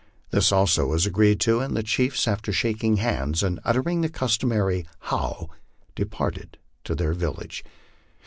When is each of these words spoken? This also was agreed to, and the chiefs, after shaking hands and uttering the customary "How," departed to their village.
This 0.31 0.51
also 0.51 0.87
was 0.87 1.05
agreed 1.05 1.39
to, 1.41 1.59
and 1.59 1.77
the 1.77 1.83
chiefs, 1.83 2.27
after 2.27 2.51
shaking 2.51 2.97
hands 2.97 3.43
and 3.43 3.59
uttering 3.63 4.01
the 4.01 4.09
customary 4.09 4.83
"How," 5.01 5.49
departed 5.93 6.57
to 6.85 6.95
their 6.95 7.13
village. 7.13 7.63